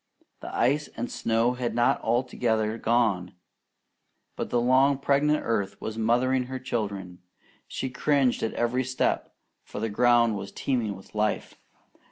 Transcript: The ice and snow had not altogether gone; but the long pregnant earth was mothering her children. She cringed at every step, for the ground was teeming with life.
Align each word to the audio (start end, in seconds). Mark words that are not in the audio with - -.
The 0.39 0.51
ice 0.51 0.87
and 0.97 1.11
snow 1.11 1.53
had 1.53 1.75
not 1.75 2.01
altogether 2.01 2.79
gone; 2.79 3.35
but 4.35 4.49
the 4.49 4.59
long 4.59 4.97
pregnant 4.97 5.41
earth 5.45 5.79
was 5.79 5.95
mothering 5.95 6.45
her 6.45 6.57
children. 6.57 7.19
She 7.67 7.91
cringed 7.91 8.41
at 8.41 8.55
every 8.55 8.83
step, 8.83 9.35
for 9.63 9.79
the 9.79 9.89
ground 9.89 10.37
was 10.37 10.51
teeming 10.51 10.95
with 10.95 11.13
life. 11.13 11.53